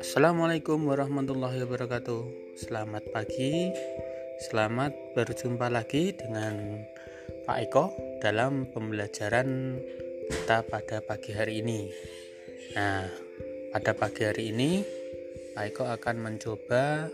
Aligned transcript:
Assalamualaikum 0.00 0.88
warahmatullahi 0.88 1.60
wabarakatuh. 1.68 2.56
Selamat 2.56 3.04
pagi. 3.12 3.68
Selamat 4.48 4.96
berjumpa 5.12 5.68
lagi 5.68 6.16
dengan 6.16 6.88
Pak 7.44 7.68
Eko 7.68 7.92
dalam 8.24 8.64
pembelajaran 8.72 9.76
kita 10.32 10.64
pada 10.72 11.04
pagi 11.04 11.36
hari 11.36 11.60
ini. 11.60 11.92
Nah, 12.72 13.12
pada 13.76 13.92
pagi 13.92 14.24
hari 14.24 14.56
ini 14.56 14.80
Pak 15.52 15.64
Eko 15.68 15.84
akan 15.84 16.16
mencoba 16.16 17.12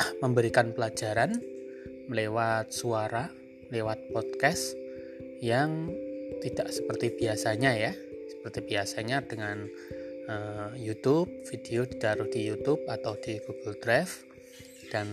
memberikan 0.24 0.72
pelajaran 0.72 1.36
lewat 2.08 2.72
suara, 2.72 3.43
lewat 3.74 3.98
podcast 4.14 4.78
yang 5.42 5.90
tidak 6.40 6.70
seperti 6.70 7.10
biasanya 7.18 7.74
ya. 7.74 7.92
Seperti 8.30 8.60
biasanya 8.62 9.24
dengan 9.26 9.66
uh, 10.30 10.70
YouTube, 10.78 11.28
video 11.50 11.84
ditaruh 11.84 12.28
di 12.30 12.46
YouTube 12.46 12.86
atau 12.86 13.18
di 13.18 13.42
Google 13.42 13.76
Drive 13.82 14.24
dan 14.94 15.10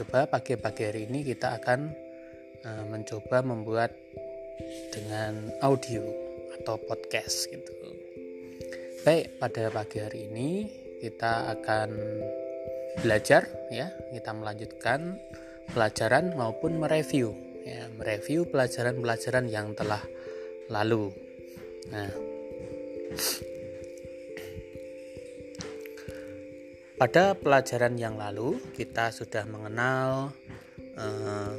coba 0.00 0.24
pagi-pagi 0.26 0.82
hari 0.88 1.00
ini 1.06 1.22
kita 1.28 1.60
akan 1.60 1.92
uh, 2.64 2.84
mencoba 2.88 3.44
membuat 3.44 3.92
dengan 4.90 5.52
audio 5.62 6.02
atau 6.58 6.80
podcast 6.88 7.46
gitu. 7.52 7.72
Baik, 9.06 9.38
pada 9.38 9.70
pagi 9.70 9.98
hari 10.02 10.26
ini 10.26 10.50
kita 10.98 11.54
akan 11.54 11.90
belajar 12.98 13.46
ya, 13.70 13.94
kita 14.10 14.34
melanjutkan 14.34 15.16
pelajaran 15.70 16.34
maupun 16.34 16.82
mereview 16.82 17.47
ya, 17.68 17.92
mereview 17.92 18.48
pelajaran-pelajaran 18.48 19.52
yang 19.52 19.76
telah 19.76 20.00
lalu. 20.72 21.12
Nah, 21.92 22.08
Pada 26.98 27.38
pelajaran 27.38 27.94
yang 27.94 28.18
lalu 28.18 28.58
kita 28.74 29.14
sudah 29.14 29.46
mengenal 29.46 30.34
eh, 30.98 31.54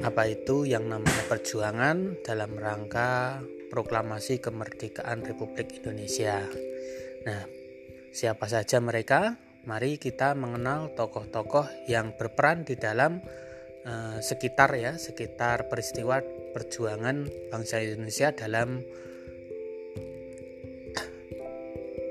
apa 0.00 0.24
itu 0.24 0.64
yang 0.64 0.88
namanya 0.88 1.28
perjuangan 1.28 2.16
dalam 2.24 2.56
rangka 2.56 3.44
proklamasi 3.68 4.40
kemerdekaan 4.40 5.20
Republik 5.20 5.84
Indonesia. 5.84 6.40
Nah, 7.28 7.44
siapa 8.08 8.48
saja 8.48 8.80
mereka? 8.80 9.36
Mari 9.68 10.00
kita 10.00 10.32
mengenal 10.32 10.96
tokoh-tokoh 10.96 11.68
yang 11.84 12.16
berperan 12.16 12.64
di 12.64 12.80
dalam 12.80 13.20
eh, 13.86 14.18
sekitar 14.20 14.70
ya, 14.76 14.96
sekitar 14.96 15.68
peristiwa 15.70 16.20
perjuangan 16.50 17.30
bangsa 17.52 17.80
Indonesia 17.80 18.34
dalam 18.34 18.82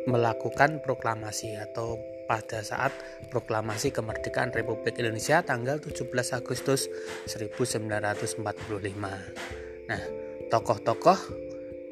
melakukan 0.09 0.81
proklamasi 0.81 1.53
atau 1.53 2.02
pada 2.26 2.61
saat 2.61 2.94
proklamasi 3.34 3.89
kemerdekaan 3.89 4.53
Republik 4.53 4.98
Indonesia 5.02 5.42
tanggal 5.42 5.81
17 5.81 6.09
Agustus 6.34 6.89
1945. 7.26 8.42
Nah, 9.89 10.02
tokoh-tokoh 10.50 11.17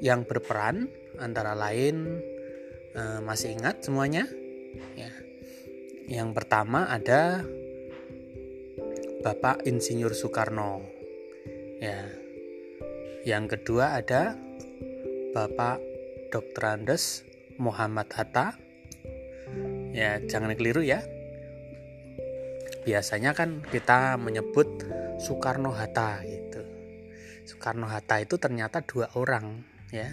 yang 0.02 0.26
berperan 0.30 0.90
antara 1.18 1.58
lain 1.58 2.22
eh, 2.94 3.20
masih 3.22 3.58
ingat 3.58 3.82
semuanya? 3.86 4.30
Ya. 4.94 5.10
Yang 6.08 6.38
pertama 6.38 6.86
ada 6.86 7.42
Bapak 9.28 9.68
Insinyur 9.68 10.16
Soekarno. 10.16 10.88
Ya. 11.84 12.08
Yang 13.28 13.60
kedua 13.60 14.00
ada 14.00 14.40
Bapak 15.36 15.84
Dr. 16.32 16.64
Andes 16.64 17.28
Muhammad 17.60 18.08
Hatta 18.16 18.56
ya 19.92 20.24
jangan 20.24 20.56
keliru 20.56 20.80
ya 20.80 21.04
biasanya 22.88 23.36
kan 23.36 23.68
kita 23.68 24.16
menyebut 24.16 24.88
Soekarno 25.20 25.76
Hatta 25.76 26.24
gitu 26.24 26.64
Soekarno 27.44 27.84
Hatta 27.84 28.24
itu 28.24 28.40
ternyata 28.40 28.80
dua 28.80 29.12
orang 29.20 29.60
ya 29.92 30.08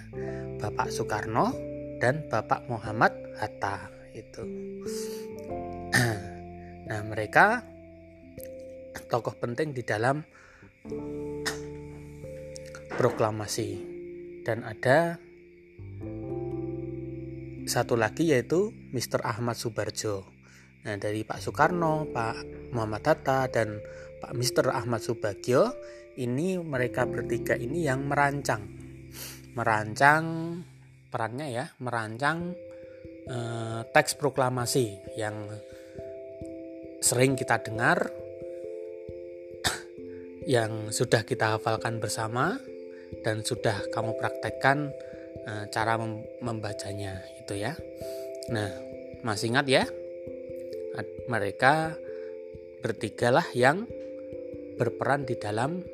Bapak 0.59 0.91
Soekarno 0.91 1.55
dan 2.03 2.27
Bapak 2.27 2.67
Muhammad 2.67 3.15
Hatta 3.38 3.94
itu 4.11 4.43
nah 6.91 6.99
mereka 7.06 7.74
tokoh 9.10 9.34
penting 9.38 9.75
di 9.75 9.82
dalam 9.82 10.22
proklamasi 12.94 13.69
dan 14.44 14.62
ada 14.62 15.19
satu 17.65 17.97
lagi 17.97 18.31
yaitu 18.31 18.71
Mr. 18.93 19.25
Ahmad 19.25 19.56
Subarjo. 19.56 20.28
Nah, 20.84 21.00
dari 21.00 21.25
Pak 21.25 21.41
Soekarno, 21.41 22.12
Pak 22.12 22.71
Muhammad 22.77 23.03
Hatta 23.09 23.49
dan 23.49 23.81
Pak 24.21 24.37
Mr. 24.37 24.69
Ahmad 24.69 25.00
Subagio 25.00 25.72
ini 26.21 26.61
mereka 26.61 27.09
bertiga 27.09 27.56
ini 27.56 27.88
yang 27.88 28.05
merancang 28.05 28.62
merancang 29.55 30.25
perannya 31.09 31.49
ya, 31.55 31.66
merancang 31.81 32.53
eh, 33.31 33.81
teks 33.87 34.19
proklamasi 34.19 35.16
yang 35.16 35.47
sering 37.00 37.38
kita 37.38 37.62
dengar 37.62 38.11
yang 40.44 40.93
sudah 40.93 41.25
kita 41.25 41.56
hafalkan 41.56 41.99
bersama 41.99 42.60
dan 43.25 43.41
sudah 43.44 43.88
kamu 43.93 44.16
praktekkan 44.21 44.93
Eh, 45.44 45.65
cara 45.69 46.00
membacanya 46.41 47.21
itu 47.37 47.60
ya. 47.60 47.77
Nah, 48.49 48.72
masih 49.21 49.53
ingat 49.53 49.69
ya? 49.69 49.84
Mereka 51.28 52.00
bertigalah 52.81 53.44
yang 53.53 53.84
berperan 54.81 55.28
di 55.28 55.37
dalam 55.37 55.84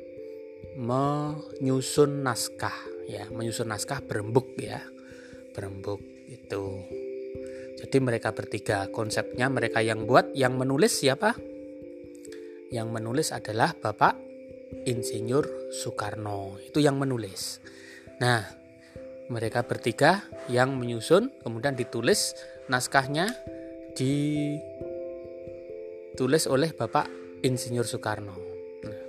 menyusun 0.79 2.23
naskah 2.23 2.75
ya, 3.11 3.27
menyusun 3.27 3.67
naskah 3.67 3.99
berembuk 3.99 4.55
ya. 4.55 4.79
Berembuk 5.51 5.99
itu. 6.31 6.63
Jadi 7.83 7.97
mereka 7.99 8.31
bertiga 8.31 8.87
konsepnya 8.87 9.51
mereka 9.51 9.83
yang 9.83 10.07
buat, 10.07 10.31
yang 10.31 10.55
menulis 10.55 10.95
siapa? 10.95 11.35
Yang 12.71 12.87
menulis 12.87 13.35
adalah 13.35 13.75
Bapak 13.75 14.30
Insinyur 14.87 15.71
Soekarno. 15.71 16.57
Itu 16.63 16.79
yang 16.81 16.97
menulis. 16.97 17.61
Nah, 18.21 18.45
mereka 19.31 19.63
bertiga 19.63 20.21
yang 20.51 20.75
menyusun 20.75 21.31
kemudian 21.39 21.75
ditulis 21.77 22.35
naskahnya 22.67 23.31
ditulis 23.95 24.83
oleh 26.47 26.75
Bapak 26.75 27.07
Insinyur 27.41 27.87
Soekarno. 27.87 28.35
Nah, 28.83 28.99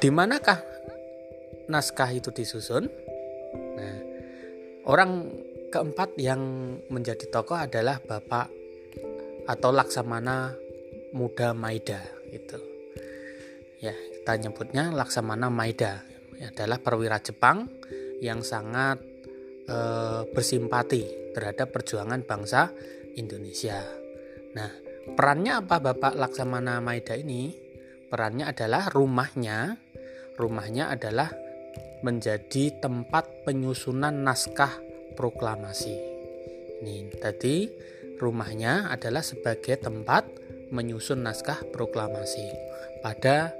di 0.00 0.08
manakah 0.12 0.60
naskah 1.68 2.12
itu 2.12 2.28
disusun? 2.34 2.88
Nah, 3.76 3.96
orang 4.88 5.32
keempat 5.72 6.20
yang 6.20 6.40
menjadi 6.92 7.28
tokoh 7.32 7.56
adalah 7.56 8.00
Bapak 8.04 8.52
atau 9.48 9.70
Laksamana 9.72 10.54
Muda 11.12 11.52
Maida 11.56 12.21
itu. 12.32 12.58
Ya, 13.84 13.92
kita 13.92 14.32
nyebutnya 14.40 14.90
Laksamana 14.90 15.52
Maida 15.52 16.02
adalah 16.42 16.82
perwira 16.82 17.22
Jepang 17.22 17.70
yang 18.22 18.42
sangat 18.42 18.98
e, 19.66 19.76
bersimpati 20.30 21.34
terhadap 21.34 21.70
perjuangan 21.70 22.22
bangsa 22.22 22.70
Indonesia. 23.18 23.82
Nah, 24.54 24.70
perannya 25.14 25.62
apa 25.62 25.78
Bapak 25.82 26.14
Laksamana 26.18 26.78
Maida 26.82 27.14
ini? 27.18 27.54
Perannya 28.06 28.50
adalah 28.52 28.92
rumahnya, 28.92 29.74
rumahnya 30.36 30.92
adalah 30.92 31.32
menjadi 32.04 32.82
tempat 32.82 33.46
penyusunan 33.46 34.12
naskah 34.12 34.74
proklamasi. 35.14 35.96
Ini 36.82 37.14
tadi 37.16 37.70
rumahnya 38.18 38.90
adalah 38.90 39.22
sebagai 39.22 39.78
tempat 39.78 40.41
menyusun 40.72 41.20
naskah 41.20 41.60
proklamasi 41.68 42.48
pada 43.04 43.52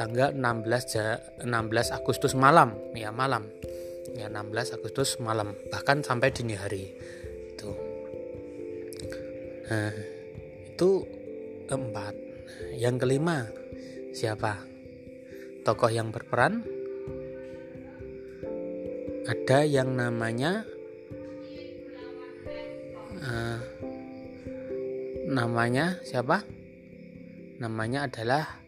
tanggal 0.00 0.32
16 0.32 1.44
16 1.44 1.44
Agustus 1.92 2.32
malam. 2.32 2.72
Ya 2.96 3.12
malam. 3.12 3.52
Ya 4.16 4.32
16 4.32 4.80
Agustus 4.80 5.20
malam. 5.20 5.52
Bahkan 5.68 6.00
sampai 6.02 6.32
dini 6.32 6.56
hari. 6.56 6.88
Itu 7.52 7.70
nah 9.68 9.92
itu 10.72 10.90
keempat. 11.68 12.14
Yang 12.80 12.96
kelima 13.04 13.44
siapa? 14.16 14.64
Tokoh 15.68 15.92
yang 15.92 16.08
berperan? 16.08 16.64
Ada 19.28 19.68
yang 19.68 19.92
namanya 19.92 20.64
namanya 25.38 26.02
siapa 26.02 26.42
namanya 27.62 28.10
adalah 28.10 28.58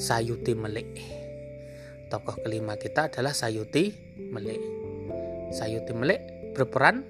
Sayuti 0.00 0.56
Melik. 0.56 0.88
Tokoh 2.08 2.40
kelima 2.40 2.80
kita 2.80 3.12
adalah 3.12 3.36
Sayuti 3.36 3.92
Melik. 4.32 4.56
Sayuti 5.52 5.92
Melik 5.92 6.20
berperan 6.56 7.04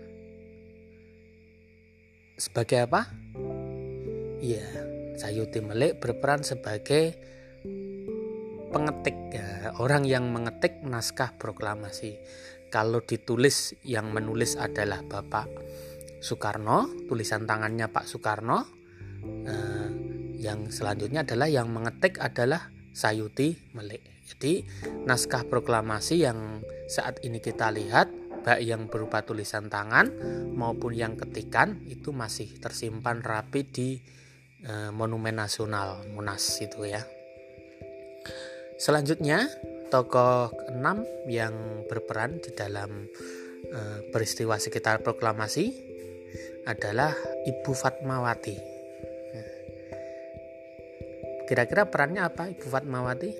sebagai 2.34 2.90
apa? 2.90 3.06
Iya, 4.42 4.66
Sayuti 5.14 5.62
Melik 5.62 6.02
berperan 6.02 6.42
sebagai 6.42 7.14
pengetik 8.74 9.14
ya, 9.30 9.78
orang 9.78 10.02
yang 10.10 10.26
mengetik 10.34 10.82
naskah 10.82 11.38
proklamasi. 11.38 12.18
Kalau 12.66 12.98
ditulis 12.98 13.78
yang 13.86 14.10
menulis 14.10 14.58
adalah 14.58 15.06
Bapak 15.06 15.46
Soekarno, 16.22 16.86
tulisan 17.10 17.44
tangannya 17.50 17.90
Pak 17.90 18.06
Soekarno. 18.06 18.62
Eh, 19.42 19.88
yang 20.38 20.70
selanjutnya 20.70 21.26
adalah 21.26 21.50
yang 21.50 21.66
mengetik 21.70 22.22
adalah 22.22 22.70
Sayuti 22.94 23.58
Melik. 23.74 24.02
Jadi 24.26 24.62
naskah 25.02 25.46
proklamasi 25.46 26.22
yang 26.22 26.62
saat 26.86 27.22
ini 27.26 27.42
kita 27.42 27.74
lihat 27.74 28.10
baik 28.42 28.62
yang 28.66 28.82
berupa 28.90 29.22
tulisan 29.22 29.70
tangan 29.70 30.10
maupun 30.54 30.94
yang 30.94 31.14
ketikan 31.14 31.78
itu 31.86 32.10
masih 32.10 32.50
tersimpan 32.58 33.22
rapi 33.22 33.62
di 33.62 33.88
e, 34.66 34.90
Monumen 34.90 35.38
Nasional 35.38 36.02
Monas 36.10 36.42
itu 36.58 36.82
ya. 36.82 37.06
Selanjutnya 38.82 39.46
tokoh 39.94 40.50
keenam 40.50 41.06
yang 41.30 41.86
berperan 41.86 42.42
di 42.42 42.50
dalam 42.50 43.06
e, 43.70 43.80
peristiwa 44.10 44.58
sekitar 44.58 45.06
proklamasi 45.06 45.91
adalah 46.66 47.14
Ibu 47.42 47.72
Fatmawati. 47.74 48.56
Kira-kira 51.50 51.90
perannya 51.90 52.22
apa 52.22 52.48
Ibu 52.54 52.66
Fatmawati? 52.70 53.30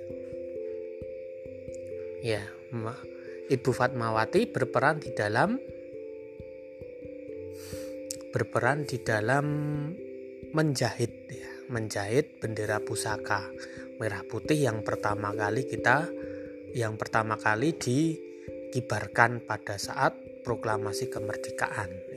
Ya, 2.23 2.43
Ibu 3.51 3.71
Fatmawati 3.71 4.47
berperan 4.47 4.99
di 5.03 5.11
dalam 5.15 5.59
berperan 8.33 8.89
di 8.89 8.97
dalam 8.97 9.45
menjahit 10.57 11.13
ya, 11.29 11.51
menjahit 11.69 12.41
bendera 12.41 12.81
pusaka 12.81 13.45
merah 14.01 14.25
putih 14.25 14.57
yang 14.57 14.81
pertama 14.81 15.37
kali 15.37 15.69
kita 15.69 16.09
yang 16.73 16.97
pertama 16.97 17.37
kali 17.37 17.77
dikibarkan 17.77 19.45
pada 19.45 19.77
saat 19.77 20.17
proklamasi 20.41 21.13
kemerdekaan 21.13 22.12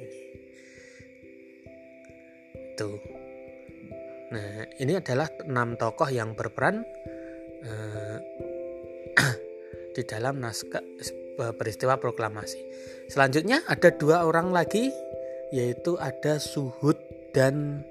itu 2.76 3.00
nah 4.26 4.68
ini 4.76 5.00
adalah 5.00 5.32
enam 5.48 5.80
tokoh 5.80 6.12
yang 6.12 6.36
berperan 6.36 6.84
eh, 7.64 8.18
di 9.96 10.02
dalam 10.04 10.44
naskah 10.44 10.84
eh, 10.84 11.54
peristiwa 11.56 11.96
proklamasi. 11.96 12.60
Selanjutnya 13.08 13.64
ada 13.64 13.88
dua 13.94 14.28
orang 14.28 14.52
lagi 14.52 14.92
yaitu 15.54 15.94
ada 15.96 16.42
Suhud 16.42 16.98
dan 17.30 17.86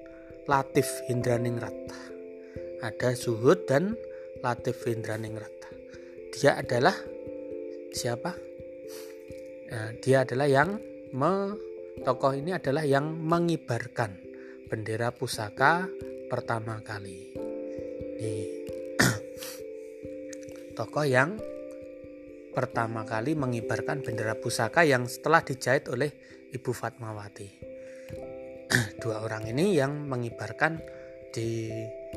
Latif 0.46 0.86
Hindraningrat. 1.08 1.74
Ada 2.84 3.16
Suhud 3.16 3.64
dan 3.66 3.96
Latif 4.44 4.84
Hindraningrat. 4.86 5.54
Dia 6.36 6.60
adalah 6.60 6.94
siapa? 7.96 8.36
Nah, 9.72 9.90
dia 10.04 10.28
adalah 10.28 10.46
yang 10.46 10.78
me, 11.16 11.56
tokoh 12.04 12.36
ini 12.36 12.52
adalah 12.54 12.84
yang 12.84 13.16
mengibarkan 13.16 14.25
bendera 14.66 15.14
pusaka 15.14 15.86
pertama 16.28 16.82
kali. 16.82 17.34
Nih. 18.22 18.46
tokoh 20.78 21.06
yang 21.08 21.40
pertama 22.56 23.04
kali 23.04 23.36
mengibarkan 23.36 24.00
bendera 24.00 24.40
pusaka 24.40 24.88
yang 24.88 25.06
setelah 25.12 25.44
dijahit 25.44 25.92
oleh 25.92 26.12
Ibu 26.56 26.72
Fatmawati. 26.72 27.50
Dua 29.04 29.22
orang 29.22 29.46
ini 29.52 29.76
yang 29.76 30.08
mengibarkan 30.08 30.80
di 31.36 31.68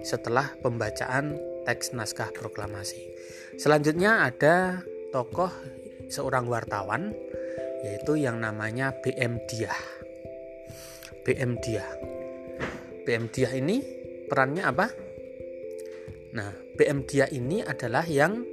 setelah 0.07 0.55
pembacaan 0.63 1.35
teks 1.67 1.91
naskah 1.91 2.31
proklamasi. 2.31 3.03
Selanjutnya 3.59 4.23
ada 4.23 4.79
tokoh 5.11 5.51
seorang 6.07 6.47
wartawan 6.47 7.11
yaitu 7.83 8.19
yang 8.19 8.39
namanya 8.39 8.95
BM 9.03 9.43
Diah. 9.51 9.83
BM 11.27 11.59
Diah. 11.59 12.08
BM 13.09 13.33
Diah 13.33 13.57
ini 13.57 13.81
perannya 14.29 14.69
apa? 14.69 14.93
Nah, 16.37 16.53
BM 16.77 17.09
Diah 17.09 17.33
ini 17.33 17.65
adalah 17.65 18.05
yang 18.05 18.45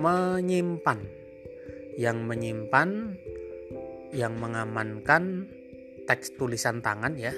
menyimpan 0.00 1.04
yang 2.00 2.24
menyimpan 2.24 3.20
yang 4.16 4.40
mengamankan 4.40 5.52
teks 6.08 6.32
tulisan 6.40 6.80
tangan 6.80 7.12
ya 7.20 7.36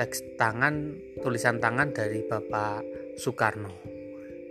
teks 0.00 0.40
tangan 0.40 0.96
tulisan 1.20 1.60
tangan 1.60 1.92
dari 1.92 2.24
Bapak 2.24 2.80
Soekarno 3.20 3.76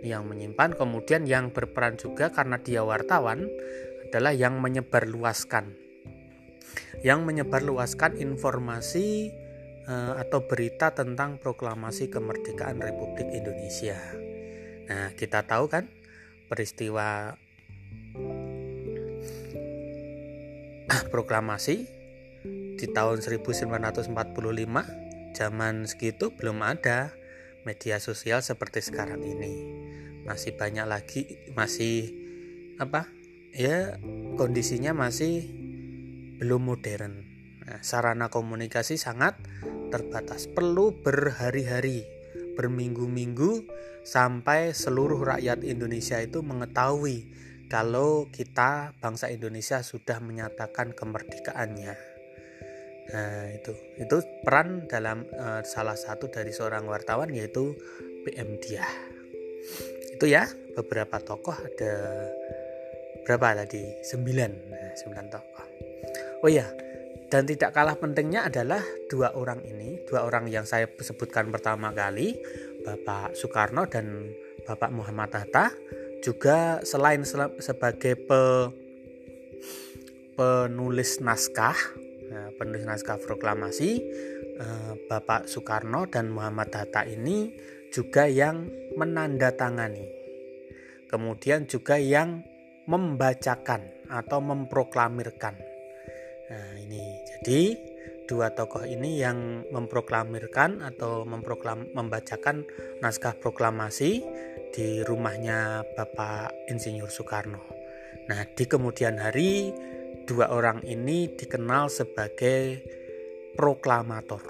yang 0.06 0.30
menyimpan 0.30 0.78
kemudian 0.78 1.26
yang 1.26 1.50
berperan 1.50 1.98
juga 1.98 2.30
karena 2.30 2.62
dia 2.62 2.86
wartawan 2.86 3.50
adalah 4.06 4.30
yang 4.30 4.62
menyebarluaskan 4.62 5.74
yang 7.02 7.26
menyebarluaskan 7.26 8.14
informasi 8.22 9.34
atau 9.88 10.44
berita 10.44 10.92
tentang 10.92 11.40
proklamasi 11.40 12.12
kemerdekaan 12.12 12.76
Republik 12.76 13.24
Indonesia. 13.32 13.96
Nah, 14.88 15.16
kita 15.16 15.48
tahu 15.48 15.72
kan 15.72 15.88
peristiwa 16.52 17.32
proklamasi 21.12 21.88
di 22.78 22.86
tahun 22.92 23.24
1945 23.24 24.12
zaman 25.32 25.74
segitu 25.88 26.36
belum 26.36 26.60
ada 26.60 27.16
media 27.64 27.96
sosial 27.96 28.44
seperti 28.44 28.84
sekarang 28.84 29.24
ini. 29.24 29.54
Masih 30.28 30.52
banyak 30.52 30.84
lagi 30.84 31.48
masih 31.56 32.12
apa? 32.76 33.08
Ya 33.56 33.96
kondisinya 34.36 34.92
masih 34.92 35.48
belum 36.38 36.68
modern 36.68 37.37
nah, 37.68 37.84
sarana 37.84 38.32
komunikasi 38.32 38.96
sangat 38.96 39.36
terbatas 39.92 40.48
perlu 40.48 40.96
berhari-hari 40.96 42.08
berminggu-minggu 42.56 43.68
sampai 44.02 44.72
seluruh 44.72 45.20
rakyat 45.20 45.62
Indonesia 45.62 46.16
itu 46.18 46.40
mengetahui 46.40 47.28
kalau 47.68 48.26
kita 48.32 48.96
bangsa 48.98 49.28
Indonesia 49.28 49.84
sudah 49.84 50.18
menyatakan 50.24 50.96
kemerdekaannya. 50.96 51.94
Nah, 53.08 53.44
itu 53.52 53.72
itu 54.00 54.16
peran 54.44 54.88
dalam 54.88 55.28
uh, 55.36 55.60
salah 55.64 55.96
satu 55.96 56.32
dari 56.32 56.52
seorang 56.52 56.88
wartawan 56.88 57.28
yaitu 57.32 57.76
PM 58.24 58.56
Dia. 58.64 58.84
Itu 60.16 60.24
ya 60.24 60.48
beberapa 60.76 61.20
tokoh 61.20 61.56
ada 61.56 61.94
berapa 63.28 63.64
tadi? 63.64 64.00
Sembilan, 64.00 64.50
nah, 64.72 64.92
sembilan 64.96 65.26
tokoh. 65.28 65.66
Oh 66.44 66.50
ya, 66.50 66.64
dan 67.28 67.44
tidak 67.44 67.76
kalah 67.76 67.96
pentingnya 68.00 68.48
adalah 68.48 68.80
dua 69.12 69.36
orang 69.36 69.60
ini, 69.68 70.00
dua 70.08 70.24
orang 70.24 70.48
yang 70.48 70.64
saya 70.64 70.88
sebutkan 70.96 71.52
pertama 71.52 71.92
kali, 71.92 72.36
Bapak 72.84 73.36
Soekarno 73.36 73.84
dan 73.84 74.32
Bapak 74.64 74.88
Muhammad 74.88 75.32
Hatta 75.36 75.68
juga 76.24 76.80
selain 76.82 77.22
sebagai 77.60 78.16
pe, 78.16 78.42
penulis 80.34 81.20
naskah 81.20 81.76
nah, 82.32 82.48
penulis 82.56 82.82
naskah 82.86 83.20
proklamasi 83.20 83.90
eh, 84.58 84.92
Bapak 85.06 85.46
Soekarno 85.46 86.08
dan 86.08 86.32
Muhammad 86.32 86.72
Hatta 86.72 87.04
ini 87.04 87.52
juga 87.88 88.28
yang 88.28 88.68
menandatangani. 88.96 90.16
Kemudian 91.08 91.64
juga 91.64 91.96
yang 91.96 92.44
membacakan 92.84 94.08
atau 94.12 94.40
memproklamirkan 94.44 95.67
nah 96.48 96.68
ini 96.80 97.02
jadi 97.40 97.76
dua 98.28 98.52
tokoh 98.52 98.84
ini 98.84 99.16
yang 99.24 99.64
memproklamirkan 99.72 100.84
atau 100.84 101.24
memproklam 101.24 101.88
membacakan 101.96 102.68
naskah 103.00 103.32
proklamasi 103.40 104.20
di 104.68 105.00
rumahnya 105.00 105.80
Bapak 105.96 106.68
Insinyur 106.68 107.08
Soekarno. 107.08 107.64
Nah, 108.28 108.44
di 108.52 108.68
kemudian 108.68 109.16
hari 109.16 109.72
dua 110.28 110.52
orang 110.52 110.84
ini 110.84 111.32
dikenal 111.32 111.88
sebagai 111.88 112.84
proklamator. 113.56 114.44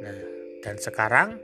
Nah, 0.00 0.20
dan 0.64 0.80
sekarang 0.80 1.36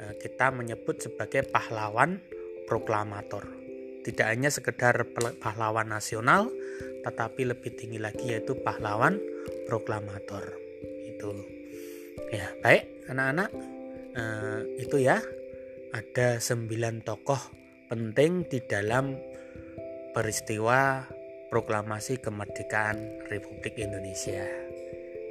eh, 0.00 0.14
kita 0.16 0.48
menyebut 0.48 0.96
sebagai 1.04 1.44
pahlawan 1.44 2.24
proklamator. 2.64 3.59
Tidak 4.00 4.26
hanya 4.26 4.48
sekedar 4.48 4.96
pahlawan 5.40 5.92
nasional, 5.92 6.48
tetapi 7.04 7.48
lebih 7.48 7.76
tinggi 7.76 8.00
lagi 8.00 8.32
yaitu 8.32 8.56
pahlawan 8.60 9.20
proklamator. 9.68 10.56
Itu. 11.04 11.36
Ya, 12.32 12.48
baik 12.64 13.08
anak-anak. 13.10 13.50
Uh, 14.10 14.66
itu 14.74 15.06
ya 15.06 15.22
ada 15.94 16.42
sembilan 16.42 17.06
tokoh 17.06 17.38
penting 17.86 18.46
di 18.46 18.58
dalam 18.62 19.14
peristiwa 20.10 21.06
proklamasi 21.50 22.22
kemerdekaan 22.22 23.26
Republik 23.26 23.78
Indonesia. 23.78 24.46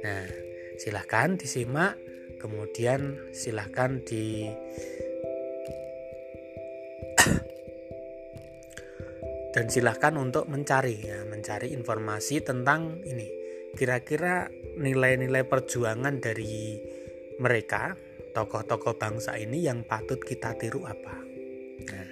Nah, 0.04 0.28
silahkan 0.76 1.36
disimak, 1.36 1.96
kemudian 2.40 3.16
silahkan 3.32 4.00
di 4.04 4.48
dan 9.50 9.66
silahkan 9.66 10.14
untuk 10.14 10.46
mencari 10.46 10.96
ya, 11.02 11.26
mencari 11.26 11.74
informasi 11.74 12.42
tentang 12.42 13.02
ini. 13.02 13.26
Kira-kira 13.74 14.50
nilai-nilai 14.78 15.46
perjuangan 15.46 16.18
dari 16.18 16.78
mereka, 17.38 17.94
tokoh-tokoh 18.34 18.98
bangsa 18.98 19.38
ini 19.38 19.62
yang 19.62 19.86
patut 19.86 20.18
kita 20.22 20.54
tiru 20.58 20.86
apa? 20.86 21.14
Nah, 21.86 22.10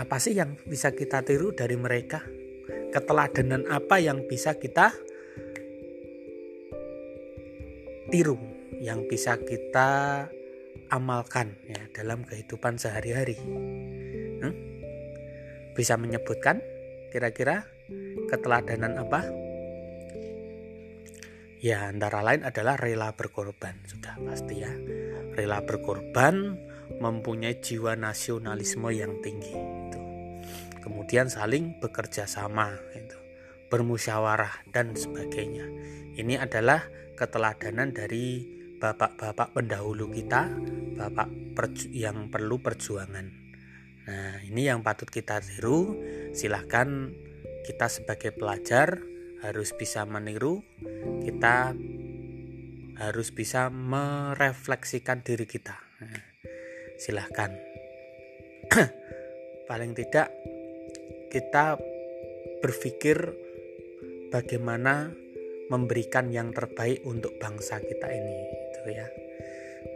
apa 0.00 0.16
sih 0.20 0.36
yang 0.36 0.56
bisa 0.64 0.92
kita 0.92 1.24
tiru 1.24 1.52
dari 1.52 1.76
mereka? 1.76 2.24
Keteladanan 2.92 3.68
apa 3.68 4.00
yang 4.00 4.24
bisa 4.24 4.56
kita 4.56 4.92
tiru 8.08 8.38
yang 8.80 9.08
bisa 9.08 9.40
kita 9.40 10.24
amalkan 10.92 11.56
ya 11.66 11.80
dalam 11.90 12.22
kehidupan 12.22 12.78
sehari-hari. 12.78 13.38
Hmm? 14.42 14.54
Bisa 15.76 16.00
menyebutkan 16.00 16.64
kira-kira 17.12 17.68
keteladanan 18.32 18.96
apa? 18.96 19.20
Ya 21.60 21.88
antara 21.88 22.24
lain 22.24 22.44
adalah 22.48 22.80
rela 22.80 23.12
berkorban 23.12 23.76
sudah 23.84 24.16
pasti 24.24 24.64
ya. 24.64 24.72
Rela 25.36 25.60
berkorban 25.60 26.56
mempunyai 26.96 27.60
jiwa 27.60 27.92
nasionalisme 27.92 28.88
yang 28.92 29.20
tinggi 29.20 29.52
itu. 29.52 30.00
Kemudian 30.80 31.26
saling 31.26 31.82
bekerja 31.82 32.30
sama 32.30 32.72
itu, 32.94 33.18
bermusyawarah 33.68 34.70
dan 34.70 34.94
sebagainya. 34.94 35.66
Ini 36.16 36.38
adalah 36.40 36.86
keteladanan 37.18 37.90
dari 37.90 38.46
bapak-bapak 38.78 39.56
pendahulu 39.56 40.08
kita, 40.12 40.46
bapak 40.94 41.28
yang 41.90 42.30
perlu 42.30 42.62
perjuangan. 42.62 43.45
Nah, 44.06 44.38
ini 44.46 44.70
yang 44.70 44.86
patut 44.86 45.10
kita 45.10 45.42
tiru. 45.42 45.98
Silahkan 46.30 47.10
kita 47.66 47.90
sebagai 47.90 48.30
pelajar 48.30 49.02
harus 49.42 49.74
bisa 49.74 50.06
meniru, 50.06 50.62
kita 51.26 51.74
harus 52.96 53.28
bisa 53.34 53.68
merefleksikan 53.68 55.20
diri 55.26 55.44
kita. 55.44 55.76
Nah, 56.00 56.22
silahkan. 56.96 57.52
Paling 59.70 59.92
tidak 59.98 60.30
kita 61.28 61.76
berpikir 62.62 63.18
bagaimana 64.30 65.10
memberikan 65.66 66.30
yang 66.30 66.54
terbaik 66.54 67.02
untuk 67.02 67.34
bangsa 67.42 67.82
kita 67.82 68.06
ini 68.10 68.36
gitu 68.74 68.88
ya 68.94 69.08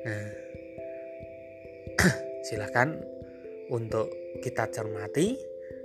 nah 0.00 0.28
silahkan 2.46 2.98
untuk 3.70 4.10
kita 4.42 4.68
cermati 4.68 5.38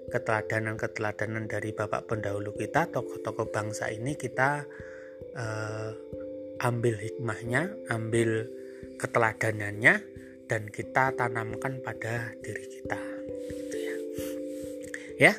keteladanan-keteladanan 0.09 1.49
dari 1.49 1.73
bapak 1.73 2.05
pendahulu 2.05 2.53
kita 2.53 2.89
tokoh-tokoh 2.93 3.49
bangsa 3.49 3.89
ini 3.89 4.13
kita 4.13 4.65
uh, 5.33 5.89
ambil 6.61 6.97
hikmahnya 6.97 7.73
ambil 7.89 8.45
keteladanannya 9.01 10.01
dan 10.45 10.69
kita 10.69 11.09
tanamkan 11.17 11.81
pada 11.81 12.37
diri 12.45 12.65
kita. 12.69 12.99
Gitu 13.49 13.77
ya. 13.81 13.95
Ya 15.17 15.33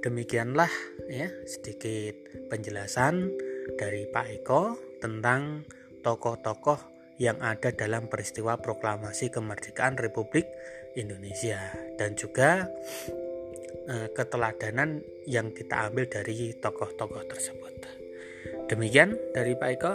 demikianlah 0.00 0.70
ya 1.10 1.28
sedikit 1.44 2.16
penjelasan 2.48 3.30
dari 3.76 4.08
Pak 4.08 4.26
Eko 4.42 4.78
tentang 5.02 5.66
tokoh-tokoh 6.00 6.95
yang 7.16 7.40
ada 7.40 7.72
dalam 7.72 8.08
peristiwa 8.12 8.60
proklamasi 8.60 9.32
kemerdekaan 9.32 9.96
Republik 9.96 10.44
Indonesia 10.96 11.60
dan 11.96 12.16
juga 12.16 12.68
eh, 13.88 14.08
keteladanan 14.12 15.00
yang 15.28 15.52
kita 15.52 15.88
ambil 15.92 16.08
dari 16.08 16.52
tokoh-tokoh 16.56 17.24
tersebut. 17.28 17.74
Demikian 18.66 19.14
dari 19.30 19.54
Pak 19.54 19.70
Eko. 19.78 19.92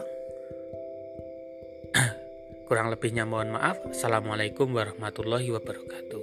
Kurang 2.67 2.87
lebihnya 2.87 3.27
mohon 3.27 3.51
maaf. 3.51 3.83
Assalamualaikum 3.91 4.71
warahmatullahi 4.71 5.51
wabarakatuh. 5.51 6.20